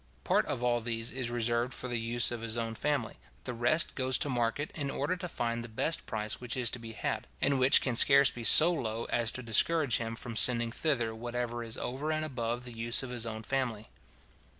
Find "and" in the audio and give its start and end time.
7.39-7.59, 12.11-12.25